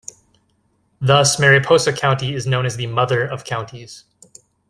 Thus, 0.99 1.37
Mariposa 1.37 1.93
County 1.93 2.33
is 2.33 2.47
known 2.47 2.65
as 2.65 2.75
the 2.75 2.87
"Mother 2.87 3.23
of 3.23 3.43
Counties". 3.43 4.05